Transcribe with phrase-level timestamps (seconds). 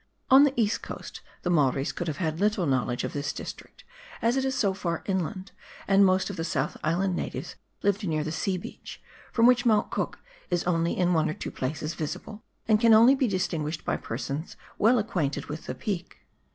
[0.31, 3.83] On the East Coast the Maoris could have had little knowledge of this district,
[4.19, 5.51] as it is so far inland,
[5.87, 8.99] and most of the South Island natives lived near the sea beach,
[9.31, 10.17] from which Mount Cook
[10.49, 14.57] is only in one or two places visible, and can only be distinguished by persons
[14.79, 16.17] well acquainted with the peak.